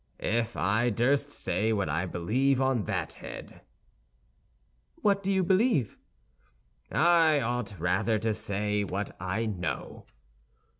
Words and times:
"If 0.23 0.57
I 0.57 0.89
durst 0.89 1.29
say 1.29 1.71
what 1.71 1.87
I 1.87 2.07
believe 2.07 2.59
on 2.59 2.85
that 2.85 3.13
head—" 3.21 3.61
"What 4.95 5.23
you 5.27 5.43
believe?" 5.43 5.95
"I 6.91 7.39
ought 7.39 7.75
rather 7.79 8.17
to 8.17 8.33
say, 8.33 8.83
what 8.83 9.15
I 9.21 9.45
know." 9.45 10.07